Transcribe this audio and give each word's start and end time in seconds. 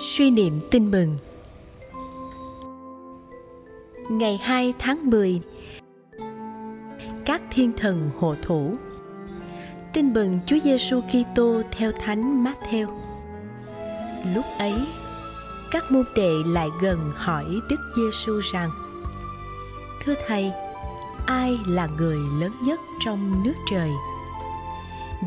Suy 0.00 0.30
niệm 0.30 0.60
tin 0.70 0.90
mừng 0.90 1.18
Ngày 4.10 4.36
2 4.42 4.74
tháng 4.78 5.10
10 5.10 5.40
Các 7.24 7.42
thiên 7.50 7.72
thần 7.76 8.10
hộ 8.18 8.34
thủ 8.42 8.76
Tin 9.92 10.12
mừng 10.12 10.38
Chúa 10.46 10.56
Giêsu 10.64 11.00
Kitô 11.00 11.62
theo 11.70 11.92
Thánh 11.92 12.44
Matthew. 12.44 12.86
Lúc 14.34 14.44
ấy, 14.58 14.74
các 15.70 15.84
môn 15.90 16.04
đệ 16.16 16.30
lại 16.46 16.68
gần 16.82 16.98
hỏi 17.14 17.44
Đức 17.70 17.80
Giêsu 17.96 18.40
rằng: 18.52 18.70
Thưa 20.04 20.14
thầy, 20.26 20.52
ai 21.26 21.58
là 21.66 21.88
người 21.98 22.18
lớn 22.40 22.52
nhất 22.62 22.80
trong 23.04 23.42
nước 23.44 23.54
trời? 23.70 23.90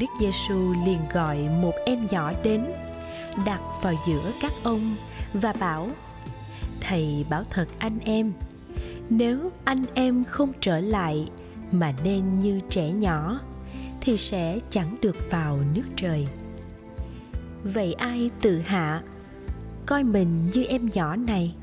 Đức 0.00 0.06
Giêsu 0.20 0.74
liền 0.86 1.00
gọi 1.12 1.38
một 1.62 1.72
em 1.86 2.06
nhỏ 2.10 2.32
đến 2.42 2.66
đặt 3.46 3.60
vào 3.82 3.94
giữa 4.06 4.32
các 4.40 4.52
ông 4.62 4.94
và 5.32 5.52
bảo, 5.52 5.88
thầy 6.80 7.24
bảo 7.30 7.44
thật 7.50 7.68
anh 7.78 7.98
em, 8.04 8.32
nếu 9.10 9.52
anh 9.64 9.84
em 9.94 10.24
không 10.24 10.52
trở 10.60 10.80
lại 10.80 11.28
mà 11.72 11.94
nên 12.04 12.40
như 12.40 12.60
trẻ 12.70 12.90
nhỏ 12.90 13.40
thì 14.00 14.16
sẽ 14.16 14.58
chẳng 14.70 14.96
được 15.02 15.16
vào 15.30 15.58
nước 15.74 15.84
trời. 15.96 16.26
Vậy 17.64 17.92
ai 17.92 18.30
tự 18.40 18.58
hạ 18.58 19.02
coi 19.86 20.04
mình 20.04 20.46
như 20.52 20.64
em 20.64 20.90
nhỏ 20.92 21.16
này? 21.16 21.54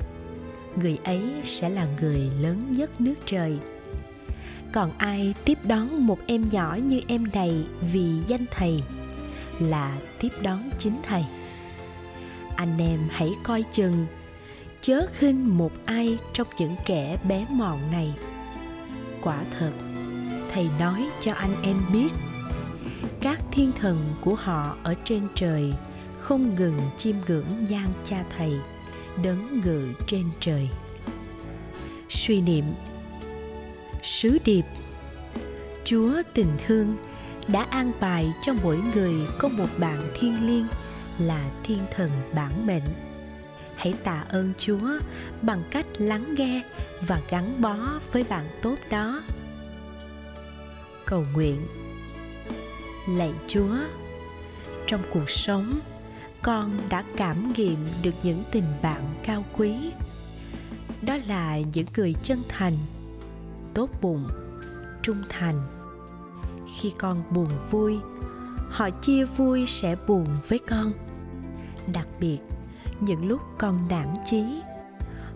Người 0.76 0.98
ấy 1.04 1.22
sẽ 1.44 1.68
là 1.68 1.86
người 2.00 2.20
lớn 2.40 2.72
nhất 2.72 3.00
nước 3.00 3.14
trời. 3.26 3.58
Còn 4.72 4.92
ai 4.98 5.34
tiếp 5.44 5.58
đón 5.64 6.06
một 6.06 6.18
em 6.26 6.44
nhỏ 6.50 6.78
như 6.86 7.00
em 7.08 7.24
này 7.32 7.66
vì 7.92 8.10
danh 8.26 8.44
thầy 8.50 8.82
là 9.58 9.98
tiếp 10.20 10.28
đón 10.42 10.70
chính 10.78 11.00
thầy 11.02 11.24
anh 12.56 12.78
em 12.78 13.00
hãy 13.10 13.30
coi 13.42 13.64
chừng. 13.72 14.06
Chớ 14.80 15.06
khinh 15.12 15.58
một 15.58 15.72
ai 15.84 16.18
trong 16.32 16.46
những 16.58 16.74
kẻ 16.86 17.18
bé 17.28 17.46
mọn 17.50 17.78
này. 17.92 18.14
Quả 19.22 19.38
thật, 19.58 19.72
thầy 20.52 20.68
nói 20.78 21.08
cho 21.20 21.32
anh 21.32 21.62
em 21.62 21.76
biết, 21.92 22.08
các 23.20 23.40
thiên 23.52 23.72
thần 23.80 24.14
của 24.20 24.34
họ 24.34 24.76
ở 24.82 24.94
trên 25.04 25.28
trời 25.34 25.72
không 26.18 26.54
ngừng 26.54 26.80
chiêm 26.96 27.16
ngưỡng 27.26 27.68
gian 27.68 27.88
cha 28.04 28.24
thầy, 28.36 28.52
đấng 29.22 29.60
ngự 29.60 29.88
trên 30.06 30.24
trời. 30.40 30.68
Suy 32.08 32.40
niệm, 32.40 32.64
sứ 34.02 34.38
điệp, 34.44 34.64
chúa 35.84 36.22
tình 36.34 36.56
thương 36.66 36.96
đã 37.48 37.66
an 37.70 37.92
bài 38.00 38.32
cho 38.42 38.52
mỗi 38.62 38.78
người 38.94 39.14
có 39.38 39.48
một 39.48 39.68
bạn 39.78 40.10
thiên 40.14 40.46
liêng 40.46 40.66
là 41.18 41.50
thiên 41.64 41.78
thần 41.90 42.10
bản 42.34 42.66
mệnh. 42.66 42.82
Hãy 43.76 43.94
tạ 44.04 44.24
ơn 44.28 44.52
chúa 44.58 44.90
bằng 45.42 45.62
cách 45.70 45.86
lắng 45.98 46.34
nghe 46.38 46.62
và 47.06 47.20
gắn 47.30 47.60
bó 47.60 47.76
với 48.12 48.24
bạn 48.28 48.48
tốt 48.62 48.76
đó. 48.90 49.22
Cầu 51.04 51.24
nguyện. 51.34 51.66
Lạy 53.08 53.32
chúa, 53.46 53.76
trong 54.86 55.02
cuộc 55.12 55.30
sống, 55.30 55.80
con 56.42 56.72
đã 56.88 57.04
cảm 57.16 57.52
nghiệm 57.52 57.88
được 58.02 58.14
những 58.22 58.42
tình 58.52 58.72
bạn 58.82 59.02
cao 59.22 59.44
quý. 59.52 59.74
Đó 61.02 61.16
là 61.26 61.58
những 61.58 61.86
người 61.96 62.14
chân 62.22 62.42
thành, 62.48 62.76
tốt 63.74 63.90
bụng, 64.00 64.28
trung 65.02 65.22
thành. 65.28 65.60
Khi 66.76 66.92
con 66.98 67.22
buồn 67.30 67.50
vui 67.70 67.98
họ 68.76 68.90
chia 68.90 69.24
vui 69.24 69.66
sẽ 69.66 69.96
buồn 70.06 70.26
với 70.48 70.58
con. 70.58 70.92
Đặc 71.92 72.08
biệt, 72.20 72.38
những 73.00 73.28
lúc 73.28 73.40
con 73.58 73.88
nản 73.88 74.14
chí, 74.24 74.44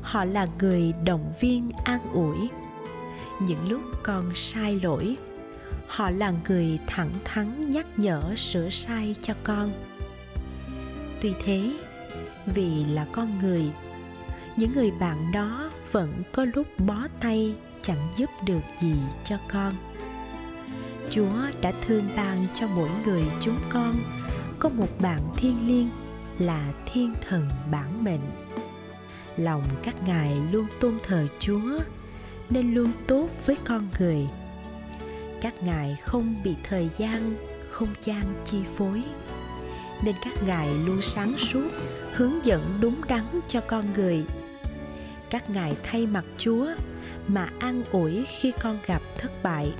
họ 0.03 0.25
là 0.25 0.47
người 0.59 0.93
động 1.05 1.33
viên 1.41 1.71
an 1.85 2.01
ủi. 2.13 2.49
Những 3.41 3.69
lúc 3.69 3.81
con 4.03 4.31
sai 4.35 4.81
lỗi, 4.83 5.17
họ 5.87 6.11
là 6.11 6.33
người 6.49 6.79
thẳng 6.87 7.11
thắn 7.25 7.71
nhắc 7.71 7.87
nhở 7.97 8.35
sửa 8.37 8.69
sai 8.71 9.15
cho 9.23 9.35
con. 9.45 9.73
Tuy 11.21 11.33
thế, 11.45 11.73
vì 12.47 12.85
là 12.85 13.07
con 13.13 13.39
người, 13.39 13.71
những 14.57 14.73
người 14.73 14.91
bạn 15.01 15.33
đó 15.33 15.71
vẫn 15.93 16.23
có 16.33 16.47
lúc 16.55 16.67
bó 16.79 17.07
tay 17.21 17.55
chẳng 17.83 18.09
giúp 18.17 18.31
được 18.47 18.63
gì 18.79 18.97
cho 19.25 19.37
con 19.53 19.75
chúa 21.11 21.51
đã 21.61 21.73
thương 21.87 22.09
ban 22.17 22.47
cho 22.55 22.67
mỗi 22.67 22.89
người 23.05 23.23
chúng 23.41 23.59
con. 23.69 23.95
Có 24.59 24.69
một 24.69 24.89
bạn 25.01 25.21
thiên 25.37 25.57
liêng 25.67 25.89
là 26.39 26.73
thiên 26.93 27.15
thần 27.29 27.49
bản 27.71 28.05
mệnh. 28.05 28.21
Lòng 29.37 29.63
các 29.83 29.95
ngài 30.07 30.37
luôn 30.53 30.67
tôn 30.81 30.99
thờ 31.03 31.27
chúa, 31.39 31.79
nên 32.51 32.75
luôn 32.75 32.93
tốt 33.07 33.29
với 33.47 33.57
con 33.65 33.89
người. 33.99 34.29
Các 35.41 35.63
ngài 35.63 35.97
không 36.03 36.35
bị 36.45 36.55
thời 36.63 36.89
gian, 36.99 37.37
không 37.71 37.95
gian 38.05 38.23
chi 38.45 38.59
phối, 38.77 39.03
nên 40.05 40.15
các 40.25 40.33
ngài 40.47 40.69
luôn 40.87 41.03
sáng 41.03 41.35
suốt, 41.39 41.69
hướng 42.15 42.45
dẫn 42.45 42.61
đúng 42.81 43.01
đắn 43.09 43.25
cho 43.49 43.61
con 43.61 43.93
người. 43.93 44.25
Các 45.31 45.51
ngài 45.51 45.77
thay 45.83 46.07
mặt 46.07 46.25
chúa 46.39 46.67
mà 47.27 47.49
an 47.59 47.83
ủi 47.91 48.25
khi 48.29 48.53
con 48.61 48.79
gặp 48.87 49.03
thất 49.19 49.43
bại 49.43 49.73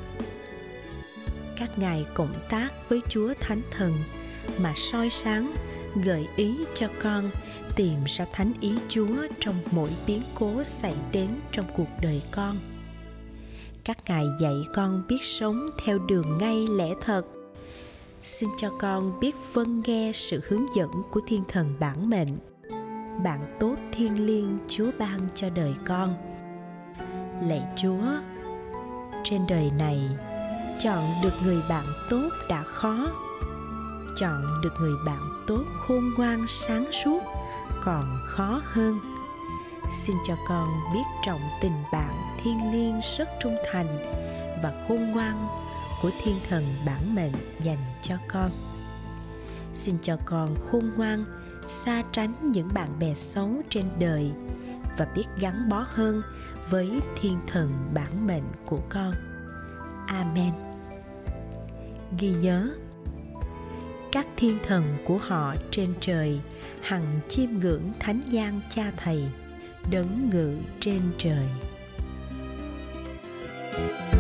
các 1.61 1.79
ngài 1.79 2.07
cộng 2.15 2.35
tác 2.49 2.71
với 2.89 3.01
chúa 3.09 3.35
thánh 3.41 3.63
thần 3.71 3.93
mà 4.59 4.73
soi 4.77 5.11
sáng, 5.11 5.55
gợi 6.05 6.27
ý 6.37 6.59
cho 6.75 6.89
con 7.03 7.31
tìm 7.77 7.99
ra 8.07 8.27
thánh 8.33 8.53
ý 8.61 8.75
chúa 8.89 9.27
trong 9.41 9.55
mỗi 9.71 9.91
biến 10.07 10.23
cố 10.35 10.65
xảy 10.65 10.95
đến 11.13 11.29
trong 11.53 11.67
cuộc 11.77 11.89
đời 12.03 12.23
con. 12.31 12.57
Các 13.85 13.99
ngài 14.09 14.25
dạy 14.41 14.55
con 14.75 15.03
biết 15.09 15.23
sống 15.23 15.71
theo 15.85 15.99
đường 15.99 16.39
ngay 16.39 16.67
lẽ 16.77 16.89
thật. 17.03 17.23
Xin 18.25 18.49
cho 18.59 18.71
con 18.79 19.21
biết 19.21 19.37
vâng 19.53 19.83
nghe 19.87 20.13
sự 20.15 20.41
hướng 20.49 20.67
dẫn 20.77 20.91
của 21.11 21.21
thiên 21.27 21.43
thần 21.49 21.75
bản 21.81 22.11
mệnh. 22.11 22.39
Bạn 23.25 23.41
tốt 23.61 23.77
thiên 23.93 24.27
liêng 24.27 24.59
chúa 24.69 24.91
ban 24.99 25.29
cho 25.35 25.51
đời 25.51 25.75
con. 25.87 26.15
Lạy 27.49 27.63
chúa, 27.77 28.05
trên 29.25 29.47
đời 29.49 29.71
này 29.79 29.99
chọn 30.83 31.05
được 31.23 31.33
người 31.45 31.63
bạn 31.69 31.85
tốt 32.11 32.29
đã 32.49 32.63
khó. 32.63 33.09
Chọn 34.17 34.61
được 34.63 34.73
người 34.81 34.95
bạn 35.07 35.45
tốt 35.47 35.65
khôn 35.87 36.11
ngoan, 36.17 36.47
sáng 36.49 36.93
suốt, 37.05 37.21
còn 37.85 38.19
khó 38.25 38.63
hơn. 38.65 39.01
Xin 40.05 40.17
cho 40.27 40.37
con 40.49 40.69
biết 40.95 41.03
trọng 41.27 41.41
tình 41.61 41.83
bạn 41.93 42.35
thiên 42.43 42.73
liêng, 42.73 43.01
rất 43.19 43.29
trung 43.43 43.57
thành 43.73 43.99
và 44.63 44.85
khôn 44.89 45.11
ngoan 45.11 45.49
của 46.03 46.11
thiên 46.25 46.37
thần 46.49 46.65
bản 46.87 47.15
mệnh 47.15 47.33
dành 47.61 47.79
cho 48.03 48.15
con. 48.29 48.51
Xin 49.75 49.95
cho 50.03 50.17
con 50.25 50.57
khôn 50.71 50.91
ngoan, 50.97 51.25
xa 51.69 52.03
tránh 52.13 52.35
những 52.53 52.69
bạn 52.75 52.99
bè 52.99 53.15
xấu 53.15 53.51
trên 53.71 53.85
đời 53.99 54.33
và 54.99 55.07
biết 55.17 55.27
gắn 55.41 55.69
bó 55.69 55.87
hơn 55.89 56.23
với 56.71 57.01
thiên 57.21 57.39
thần 57.47 57.73
bản 57.95 58.27
mệnh 58.27 58.45
của 58.67 58.81
con. 58.89 59.13
Amen 60.07 60.70
ghi 62.19 62.31
nhớ. 62.31 62.69
Các 64.13 64.27
thiên 64.37 64.59
thần 64.67 64.85
của 65.05 65.19
họ 65.19 65.55
trên 65.71 65.95
trời, 66.01 66.41
hằng 66.83 67.21
chiêm 67.29 67.51
ngưỡng 67.59 67.93
thánh 68.01 68.21
gian 68.29 68.61
cha 68.71 68.93
thầy, 68.97 69.25
đấng 69.91 70.31
ngự 70.31 70.57
trên 70.81 71.01
trời. 71.19 71.47
thank 73.73 74.15
you 74.15 74.20